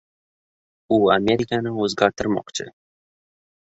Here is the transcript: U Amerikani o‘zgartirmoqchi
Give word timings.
U 0.97 0.99
Amerikani 1.17 1.77
o‘zgartirmoqchi 1.87 2.71